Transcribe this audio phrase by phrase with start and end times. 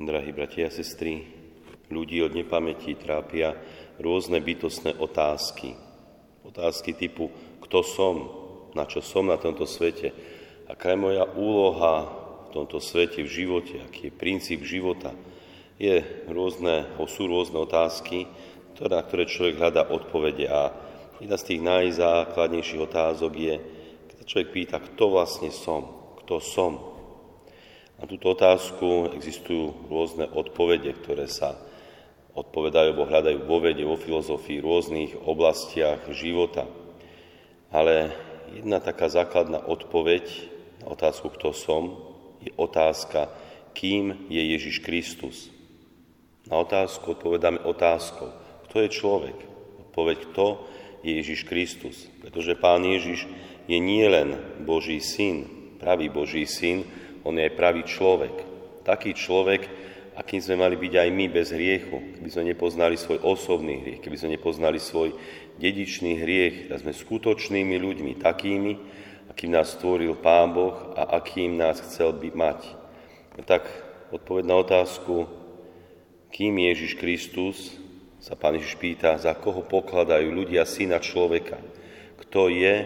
[0.00, 1.28] Drahí bratia a sestry,
[1.92, 3.52] ľudí od nepamäti trápia
[4.00, 5.76] rôzne bytostné otázky.
[6.40, 7.28] Otázky typu,
[7.60, 8.14] kto som,
[8.72, 10.16] na čo som na tomto svete,
[10.72, 12.08] aká je moja úloha
[12.48, 15.12] v tomto svete, v živote, aký je princíp života.
[15.76, 16.00] Je
[16.32, 18.24] rôzne, sú rôzne otázky,
[18.80, 20.72] na ktoré človek hľadá odpovede a
[21.20, 23.54] jedna z tých najzákladnejších otázok je,
[24.16, 26.89] keď človek pýta, kto vlastne som, kto som,
[28.00, 31.60] na túto otázku existujú rôzne odpovede, ktoré sa
[32.32, 36.64] odpovedajú alebo hľadajú vo vede, vo filozofii, v rôznych oblastiach života.
[37.68, 38.16] Ale
[38.56, 40.24] jedna taká základná odpoveď
[40.80, 42.00] na otázku, kto som,
[42.40, 43.28] je otázka,
[43.76, 45.52] kým je Ježiš Kristus.
[46.48, 48.32] Na otázku odpovedáme otázkou,
[48.64, 49.36] kto je človek.
[49.92, 50.46] Odpoveď, kto
[51.04, 52.08] je Ježiš Kristus.
[52.24, 53.28] Pretože Pán Ježiš
[53.68, 55.44] je nielen Boží syn,
[55.76, 56.88] pravý Boží syn,
[57.24, 58.34] on je aj pravý človek.
[58.84, 59.68] Taký človek,
[60.16, 64.16] akým sme mali byť aj my bez hriechu, keby sme nepoznali svoj osobný hriech, keby
[64.16, 65.16] sme nepoznali svoj
[65.60, 68.72] dedičný hriech, tak sme skutočnými ľuďmi, takými,
[69.30, 72.60] akým nás stvoril Pán Boh a akým nás chcel by mať.
[73.36, 73.68] No tak
[74.10, 75.28] odpoveď na otázku,
[76.34, 77.56] kým Ježiš Kristus,
[78.20, 81.56] sa Pán Ježiš pýta, za koho pokladajú ľudia syna človeka.
[82.20, 82.84] Kto je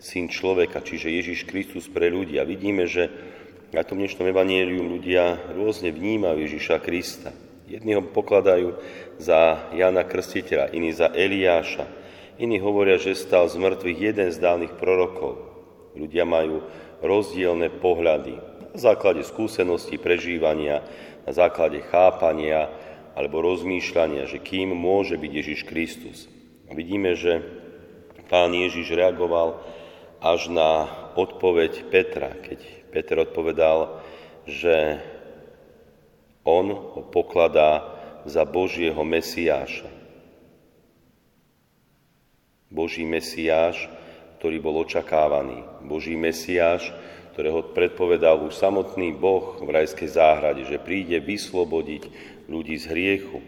[0.00, 2.40] syn človeka, čiže Ježiš Kristus pre ľudí.
[2.40, 3.12] A vidíme, že
[3.74, 7.34] na tom dnešnom evanieliu ľudia rôzne vnímajú Ježiša Krista.
[7.66, 8.78] Jedni ho pokladajú
[9.18, 11.82] za Jana Krstiteľa, iní za Eliáša,
[12.38, 15.42] iní hovoria, že stal z mŕtvych jeden z dávnych prorokov.
[15.98, 16.62] Ľudia majú
[17.02, 20.86] rozdielne pohľady na základe skúsenosti, prežívania,
[21.26, 22.70] na základe chápania
[23.18, 26.30] alebo rozmýšľania, že kým môže byť Ježiš Kristus.
[26.70, 27.42] A vidíme, že
[28.30, 29.66] pán Ježiš reagoval
[30.22, 30.86] až na
[31.18, 33.98] odpoveď Petra, keď Peter odpovedal,
[34.46, 35.02] že
[36.46, 37.82] on ho pokladá
[38.22, 39.90] za Božieho Mesiáša.
[42.70, 43.90] Boží Mesiáš,
[44.38, 45.66] ktorý bol očakávaný.
[45.82, 46.94] Boží Mesiáš,
[47.34, 52.06] ktorého predpovedal už samotný Boh v rajskej záhrade, že príde vyslobodiť
[52.46, 53.42] ľudí z hriechu.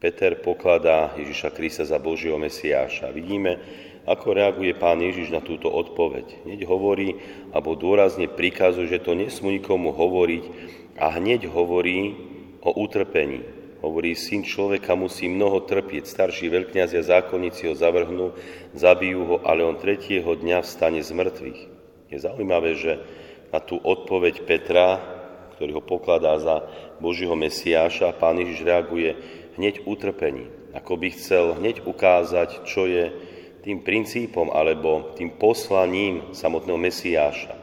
[0.00, 3.12] Peter pokladá Ježiša Krista za Božieho Mesiáša.
[3.12, 3.60] Vidíme,
[4.08, 6.46] ako reaguje pán Ježiš na túto odpoveď.
[6.48, 7.20] Hneď hovorí,
[7.52, 10.44] alebo dôrazne prikazuje, že to nesmú nikomu hovoriť
[10.96, 12.16] a hneď hovorí
[12.60, 13.44] o utrpení.
[13.80, 16.04] Hovorí, syn človeka musí mnoho trpieť.
[16.04, 18.36] Starší veľkňazi a zákonníci ho zavrhnú,
[18.76, 21.60] zabijú ho, ale on tretieho dňa vstane z mŕtvych.
[22.12, 23.00] Je zaujímavé, že
[23.48, 25.00] na tú odpoveď Petra,
[25.56, 26.60] ktorý ho pokladá za
[27.00, 29.16] Božího Mesiáša, pán Ježiš reaguje
[29.56, 30.52] hneď utrpení.
[30.76, 33.10] Ako by chcel hneď ukázať, čo je
[33.60, 37.54] tým princípom alebo tým poslaním samotného Mesiáša.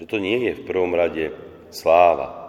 [0.00, 1.32] Že to nie je v prvom rade
[1.68, 2.42] sláva,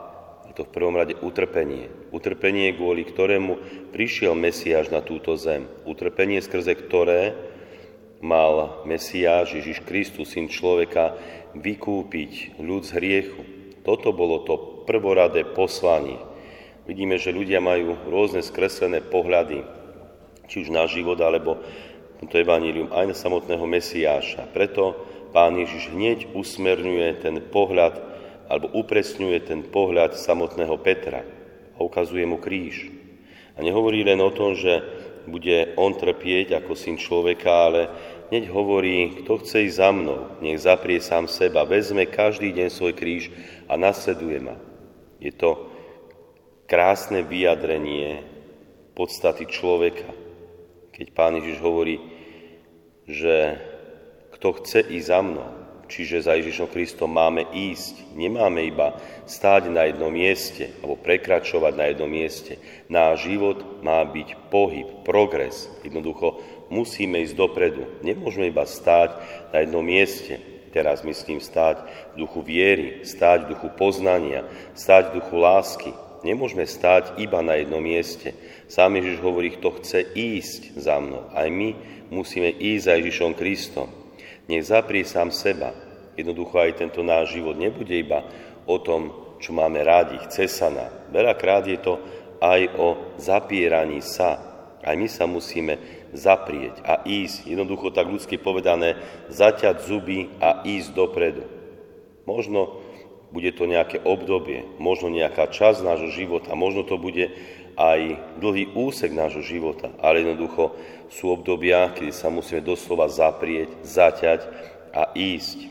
[0.53, 1.89] je to v prvom rade utrpenie.
[2.13, 3.57] Utrpenie, kvôli ktorému
[3.89, 5.65] prišiel Mesiáš na túto zem.
[5.81, 7.33] Utrpenie, skrze ktoré
[8.21, 11.17] mal Mesiáš, Ježiš Kristus, syn človeka,
[11.57, 13.41] vykúpiť ľud z hriechu.
[13.81, 16.21] Toto bolo to prvoradé poslanie.
[16.85, 19.65] Vidíme, že ľudia majú rôzne skreslené pohľady,
[20.47, 21.59] či už na život, alebo
[22.23, 24.47] tomto evanílium aj na samotného Mesiáša.
[24.55, 24.95] Preto
[25.35, 27.99] pán Ježiš hneď usmerňuje ten pohľad
[28.47, 31.27] alebo upresňuje ten pohľad samotného Petra
[31.75, 32.87] a ukazuje mu kríž.
[33.59, 34.79] A nehovorí len o tom, že
[35.27, 37.91] bude on trpieť ako syn človeka, ale
[38.31, 42.95] hneď hovorí, kto chce ísť za mnou, nech zaprie sám seba, vezme každý deň svoj
[42.95, 43.35] kríž
[43.67, 44.55] a nasleduje ma.
[45.19, 45.67] Je to
[46.71, 48.23] krásne vyjadrenie
[48.95, 50.07] podstaty človeka,
[50.93, 52.12] keď pán Ježiš hovorí,
[53.07, 53.59] že
[54.37, 55.49] kto chce ísť za mnou,
[55.87, 58.97] čiže za Ježišom Kristom máme ísť, nemáme iba
[59.29, 62.57] stáť na jednom mieste alebo prekračovať na jednom mieste.
[62.89, 65.69] Náš život má byť pohyb, progres.
[65.85, 66.41] Jednoducho
[66.73, 67.85] musíme ísť dopredu.
[68.01, 69.15] Nemôžeme iba stáť
[69.53, 70.41] na jednom mieste.
[70.73, 71.85] Teraz myslím stáť
[72.17, 74.41] v duchu viery, stáť v duchu poznania,
[74.73, 75.91] stáť v duchu lásky.
[76.25, 78.33] Nemôžeme stáť iba na jednom mieste.
[78.65, 81.29] Sám Ježiš hovorí, kto chce ísť za mnou.
[81.35, 81.77] Aj my
[82.13, 83.89] musíme ísť za Ježišom Kristom.
[84.45, 85.73] Nech zaprie sám seba.
[86.13, 88.21] Jednoducho aj tento náš život nebude iba
[88.69, 90.91] o tom, čo máme rádi, chce sa nám.
[91.09, 91.99] Veľakrát je to
[92.39, 94.39] aj o zapieraní sa.
[94.83, 95.79] Aj my sa musíme
[96.13, 98.99] zaprieť a ísť, jednoducho tak ľudsky povedané,
[99.31, 101.43] zaťať zuby a ísť dopredu.
[102.29, 102.83] Možno
[103.33, 107.33] bude to nejaké obdobie, možno nejaká časť nášho života, možno to bude
[107.77, 110.73] aj dlhý úsek nášho života, ale jednoducho
[111.09, 114.41] sú obdobia, kedy sa musíme doslova zaprieť, zaťať
[114.93, 115.69] a ísť.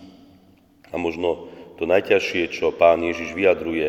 [0.92, 3.88] A možno to najťažšie, čo pán Ježiš vyjadruje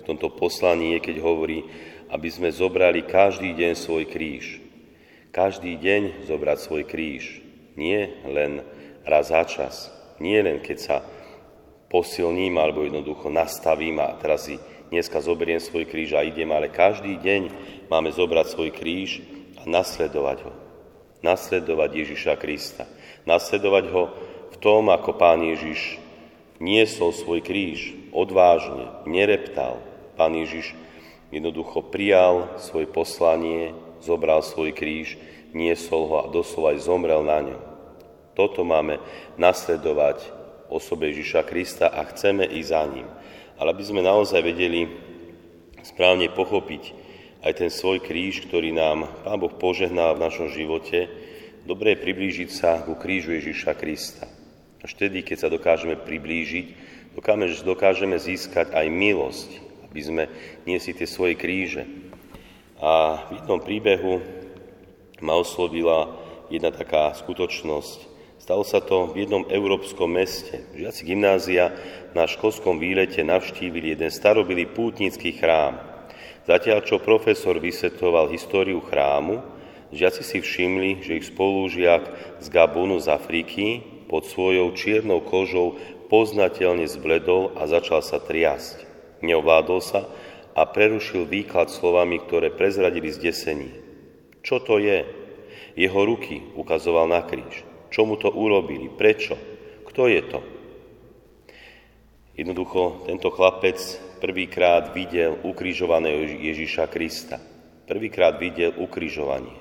[0.00, 1.64] v tomto poslaní je, keď hovorí,
[2.12, 4.60] aby sme zobrali každý deň svoj kríž.
[5.34, 7.42] Každý deň zobrať svoj kríž.
[7.74, 8.62] Nie len
[9.02, 9.90] raz za čas.
[10.22, 10.96] Nie len keď sa
[11.90, 14.60] posilním alebo jednoducho nastavím a teraz si
[14.94, 17.50] dneska zoberiem svoj kríž a idem, ale každý deň
[17.90, 19.26] máme zobrať svoj kríž
[19.58, 20.52] a nasledovať ho.
[21.18, 22.86] Nasledovať Ježiša Krista.
[23.26, 24.02] Nasledovať ho
[24.54, 25.98] v tom, ako Pán Ježiš
[26.62, 29.82] niesol svoj kríž odvážne, nereptal.
[30.14, 30.78] Pán Ježiš
[31.34, 35.18] jednoducho prijal svoje poslanie, zobral svoj kríž,
[35.50, 37.62] niesol ho a doslova aj zomrel na ňom.
[38.38, 39.02] Toto máme
[39.34, 40.22] nasledovať
[40.70, 43.08] osobe Ježiša Krista a chceme ísť za ním.
[43.60, 44.90] Ale aby sme naozaj vedeli
[45.84, 47.04] správne pochopiť
[47.44, 51.06] aj ten svoj kríž, ktorý nám Pán Boh požehná v našom živote,
[51.68, 54.24] dobre je priblížiť sa ku krížu Ježiša Krista.
[54.80, 56.66] Až vtedy, keď sa dokážeme priblížiť,
[57.64, 59.48] dokážeme získať aj milosť,
[59.88, 60.24] aby sme
[60.66, 61.84] niesli tie svoje kríže.
[62.80, 64.20] A v jednom príbehu
[65.22, 66.10] ma oslovila
[66.52, 68.13] jedna taká skutočnosť.
[68.38, 70.66] Stalo sa to v jednom európskom meste.
[70.74, 71.72] Žiaci gymnázia
[72.12, 75.78] na školskom výlete navštívili jeden starobilý pútnický chrám.
[76.44, 79.40] Zatiaľ, čo profesor vysvetoval históriu chrámu,
[79.94, 82.02] žiaci si všimli, že ich spolužiak
[82.42, 85.80] z Gabunu z Afriky pod svojou čiernou kožou
[86.12, 88.84] poznateľne zbledol a začal sa triasť.
[89.24, 90.04] Neovládol sa
[90.52, 93.72] a prerušil výklad slovami, ktoré prezradili zdesení.
[94.44, 95.00] Čo to je?
[95.74, 97.73] Jeho ruky ukazoval na kríž.
[97.94, 98.90] Čo mu to urobili?
[98.90, 99.38] Prečo?
[99.86, 100.42] Kto je to?
[102.34, 103.78] Jednoducho, tento chlapec
[104.18, 107.38] prvýkrát videl ukrižovaného Ježíša Krista.
[107.86, 109.54] Prvýkrát videl ukrižovanie.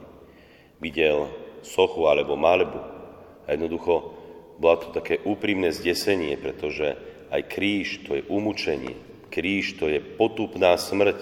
[0.81, 1.29] Videl
[1.61, 2.81] sochu alebo malbu.
[3.45, 4.17] A jednoducho
[4.57, 6.97] bola to také úprimné zdesenie, pretože
[7.29, 8.97] aj kríž to je umúčenie,
[9.29, 11.21] kríž to je potupná smrť,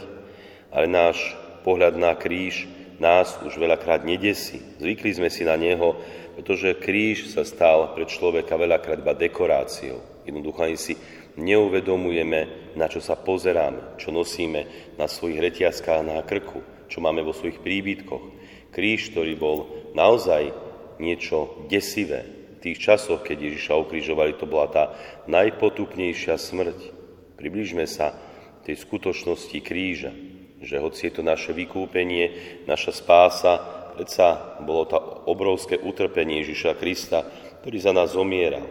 [0.71, 1.19] ale náš
[1.67, 4.61] pohľad na kríž nás už veľakrát nedesí.
[4.77, 5.97] Zvykli sme si na neho,
[6.37, 9.97] pretože kríž sa stal pre človeka veľakrát iba dekoráciou.
[10.21, 10.93] Jednoducho ani si
[11.33, 17.33] neuvedomujeme, na čo sa pozeráme, čo nosíme na svojich retiaskách na krku, čo máme vo
[17.33, 18.37] svojich príbytkoch.
[18.69, 19.57] Kríž, ktorý bol
[19.97, 20.53] naozaj
[21.01, 24.83] niečo desivé, tých časoch, keď Ježiša ukrižovali, to bola tá
[25.25, 26.93] najpotupnejšia smrť.
[27.33, 28.13] Približme sa
[28.61, 30.13] tej skutočnosti kríža,
[30.61, 32.25] že hoci je to naše vykúpenie,
[32.69, 33.53] naša spása,
[33.97, 37.25] predsa bolo to obrovské utrpenie Ježiša Krista,
[37.61, 38.65] ktorý za nás zomieral.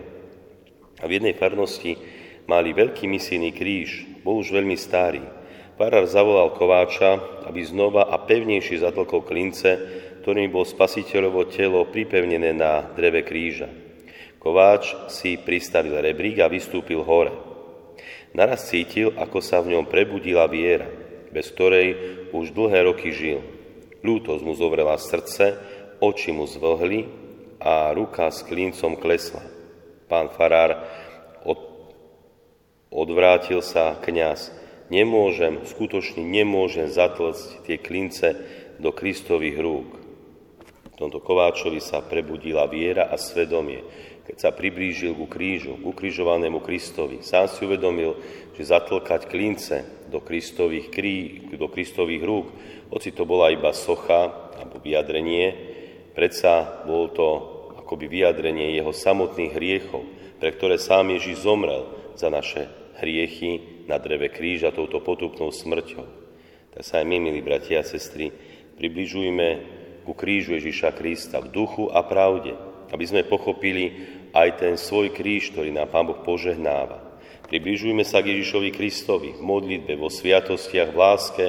[1.02, 1.98] A v jednej farnosti
[2.46, 5.22] mali veľký misijný kríž, bol už veľmi starý.
[5.80, 9.70] Farár zavolal kováča, aby znova a pevnejšie zatlkol klince,
[10.20, 13.66] ktorým bol spasiteľovo telo pripevnené na dreve kríža.
[14.36, 17.32] Kováč si pristavil rebrík a vystúpil hore.
[18.36, 21.88] Naraz cítil, ako sa v ňom prebudila viera, bez ktorej
[22.34, 23.40] už dlhé roky žil.
[24.04, 25.58] Lútosť mu zovrela srdce,
[26.02, 27.06] oči mu zvlhli
[27.60, 29.44] a ruka s klincom klesla.
[30.08, 30.86] Pán farár
[31.46, 31.60] od,
[32.90, 34.52] odvrátil sa kňaz.
[34.90, 38.34] Nemôžem, skutočne nemôžem zatlcť tie klince
[38.82, 40.00] do Kristových rúk
[41.00, 43.80] tomto Kováčovi sa prebudila viera a svedomie,
[44.30, 47.18] keď sa priblížil ku krížu, ku križovanému Kristovi.
[47.18, 48.14] Sám si uvedomil,
[48.54, 52.46] že zatlkať klince do Kristových, krí, do Kristových rúk,
[52.94, 55.50] hoci to bola iba socha alebo vyjadrenie,
[56.14, 57.26] predsa bol to
[57.82, 60.06] akoby vyjadrenie jeho samotných hriechov,
[60.38, 62.70] pre ktoré sám Ježiš zomrel za naše
[63.02, 66.06] hriechy na dreve kríža touto potupnou smrťou.
[66.78, 68.30] Tak sa aj my, milí bratia a sestry,
[68.78, 69.48] približujme
[70.06, 72.54] ku krížu Ježiša Krista v duchu a pravde,
[72.94, 77.02] aby sme pochopili aj ten svoj kríž, ktorý nám Pán Boh požehnáva.
[77.50, 81.46] Približujme sa k Ježišovi Kristovi v modlitbe, vo sviatostiach, v láske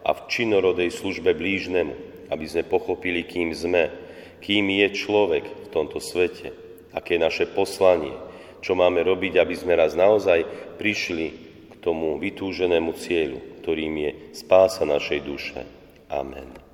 [0.00, 1.92] a v činorodej službe blížnemu,
[2.32, 3.92] aby sme pochopili, kým sme,
[4.40, 6.56] kým je človek v tomto svete,
[6.96, 8.16] aké je naše poslanie,
[8.64, 10.40] čo máme robiť, aby sme raz naozaj
[10.80, 11.26] prišli
[11.68, 15.60] k tomu vytúženému cieľu, ktorým je spása našej duše.
[16.08, 16.71] Amen.